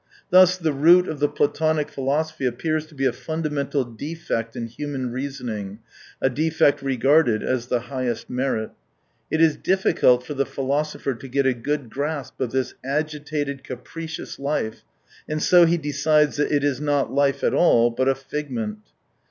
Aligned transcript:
Thus 0.31 0.57
the 0.57 0.73
root 0.73 1.07
of 1.07 1.19
the 1.19 1.29
Platonic 1.29 1.87
philosophy 1.91 2.47
appears 2.47 2.87
to 2.87 2.95
be 2.95 3.05
a 3.05 3.13
funda 3.13 3.51
mental 3.51 3.83
defect 3.83 4.55
in 4.55 4.65
human 4.65 5.11
reasoning— 5.11 5.77
a 6.21 6.27
defect 6.27 6.81
regarded 6.81 7.43
as 7.43 7.67
the 7.67 7.81
highest 7.81 8.27
merit. 8.27 8.71
It 9.29 9.41
is 9.41 9.55
difficult 9.55 10.25
for 10.25 10.33
the 10.33 10.43
philosopher 10.47 11.13
to 11.13 11.27
get 11.27 11.45
a 11.45 11.53
good 11.53 11.91
grasp 11.91 12.41
of 12.41 12.49
this 12.51 12.73
agitated, 12.83 13.63
capricious 13.63 14.39
life, 14.39 14.83
and 15.29 15.39
so 15.39 15.67
he 15.67 15.77
decides 15.77 16.37
that 16.37 16.51
it 16.51 16.63
is 16.63 16.81
not 16.81 17.13
life 17.13 17.43
at 17.43 17.53
all, 17.53 17.91
but 17.91 18.09
a 18.09 18.15
fig 18.15 18.49
ment. 18.49 18.79